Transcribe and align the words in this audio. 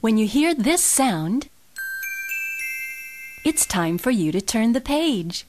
When 0.00 0.16
you 0.16 0.26
hear 0.26 0.54
this 0.54 0.82
sound, 0.82 1.50
it's 3.44 3.66
time 3.66 3.98
for 3.98 4.10
you 4.10 4.32
to 4.32 4.40
turn 4.40 4.72
the 4.72 4.80
page. 4.80 5.44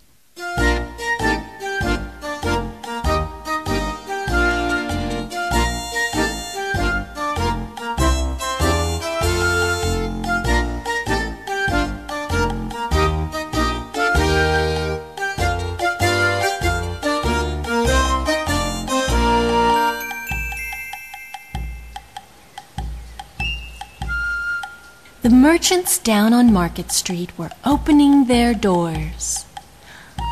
The 25.31 25.37
merchants 25.37 25.97
down 25.97 26.33
on 26.33 26.51
Market 26.51 26.91
Street 26.91 27.37
were 27.37 27.51
opening 27.63 28.25
their 28.25 28.53
doors. 28.53 29.45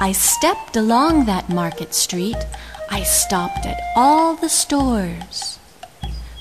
I 0.01 0.11
stepped 0.11 0.75
along 0.75 1.23
that 1.23 1.47
Market 1.47 1.95
Street. 1.95 2.35
I 2.89 3.03
stopped 3.03 3.65
at 3.65 3.79
all 3.95 4.35
the 4.35 4.49
stores. 4.49 5.57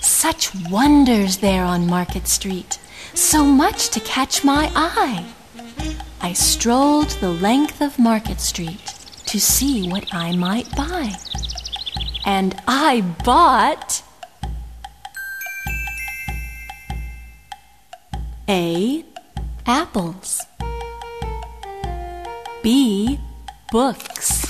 Such 0.00 0.50
wonders 0.68 1.36
there 1.36 1.62
on 1.62 1.86
Market 1.86 2.26
Street, 2.26 2.80
so 3.14 3.44
much 3.44 3.90
to 3.90 4.00
catch 4.00 4.42
my 4.42 4.72
eye. 4.74 5.24
I 6.20 6.32
strolled 6.32 7.10
the 7.10 7.30
length 7.30 7.80
of 7.80 7.96
Market 7.96 8.40
Street 8.40 8.92
to 9.27 9.38
see 9.38 9.88
what 9.88 10.12
I 10.12 10.34
might 10.34 10.74
buy. 10.74 11.12
And 12.27 12.60
I 12.66 13.02
bought. 13.22 14.02
A. 18.50 19.04
Apples. 19.66 20.41
B. 22.62 23.20
Books. 23.70 24.46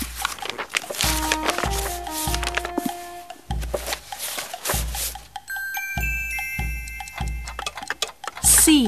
C. 8.45 8.87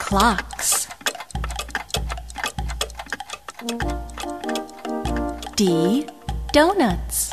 Clocks. 0.00 0.88
D. 5.54 6.04
Donuts. 6.52 7.32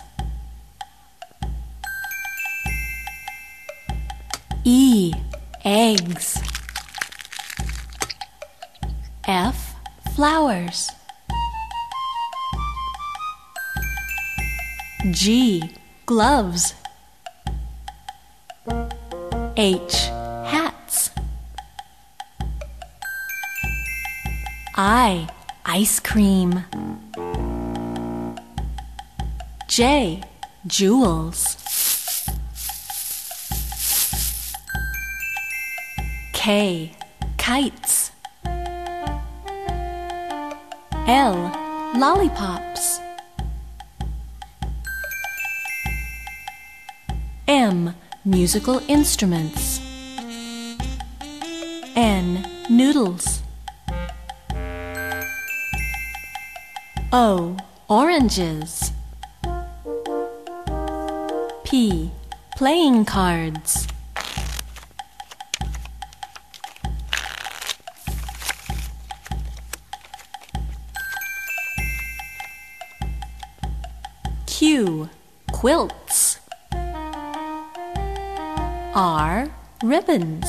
E. 4.63 5.11
Eggs. 5.65 6.48
F. 9.29 9.75
Flowers. 10.15 10.89
G. 15.11 15.61
Gloves. 16.07 16.73
H. 19.55 20.09
Hats. 20.45 21.11
I. 24.75 25.29
Ice 25.63 25.99
cream. 25.99 26.63
J. 29.67 30.23
Jewels. 30.65 31.55
K. 36.33 36.93
Kites. 37.37 38.09
L. 41.11 41.51
Lollipops. 41.97 42.99
M. 47.47 47.95
Musical 48.23 48.79
instruments. 48.87 49.81
N. 51.95 52.47
Noodles. 52.69 53.41
O. 57.11 57.57
Oranges. 57.87 58.91
P. 61.63 62.11
Playing 62.55 63.05
cards. 63.05 63.88
Q. 74.59 75.07
Quilts. 75.53 76.41
R. 78.93 79.47
Ribbons. 79.81 80.45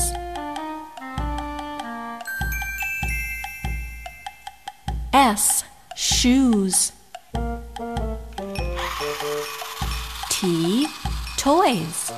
S. 5.13 5.63
Shoes. 5.95 6.91
T. 10.29 10.87
Toys. 11.37 12.11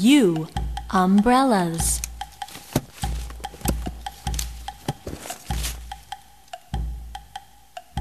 U. 0.00 0.48
Umbrellas. 0.90 2.07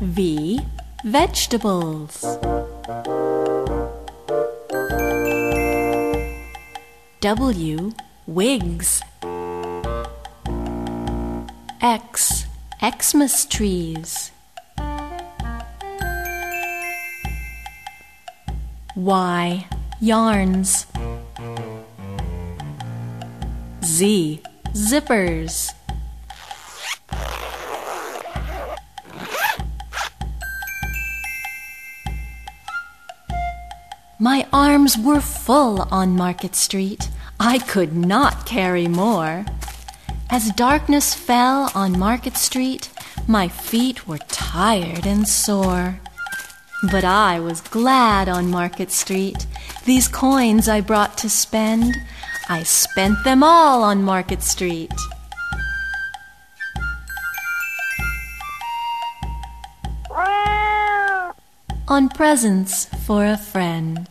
V. 0.01 0.59
Vegetables. 1.03 2.37
W. 7.19 7.93
Wigs. 8.27 9.01
X. 11.81 12.45
Xmas 12.79 13.45
trees. 13.45 14.31
Y. 18.95 19.65
Yarns. 19.99 20.85
Z. 23.83 24.41
Zippers. 24.73 25.73
My 34.19 34.47
arms 34.51 34.97
were 34.97 35.21
full 35.21 35.81
on 35.91 36.15
Market 36.15 36.55
Street. 36.55 37.11
I 37.39 37.59
could 37.59 37.95
not 37.95 38.47
carry 38.47 38.87
more. 38.87 39.45
As 40.31 40.49
darkness 40.53 41.13
fell 41.13 41.71
on 41.75 41.99
Market 41.99 42.35
Street, 42.35 42.89
my 43.27 43.47
feet 43.47 44.07
were 44.07 44.17
tired 44.17 45.05
and 45.05 45.27
sore. 45.27 45.99
But 46.91 47.03
I 47.03 47.39
was 47.39 47.61
glad 47.61 48.27
on 48.27 48.49
Market 48.49 48.89
Street. 48.89 49.45
These 49.85 50.07
coins 50.07 50.67
I 50.67 50.81
brought 50.81 51.15
to 51.19 51.29
spend, 51.29 51.95
I 52.49 52.63
spent 52.63 53.23
them 53.23 53.43
all 53.43 53.83
on 53.83 54.01
Market 54.01 54.41
Street. 54.41 54.91
On 61.89 62.09
presents 62.09 62.83
for 63.05 63.23
a 63.23 63.37
friend. 63.37 64.05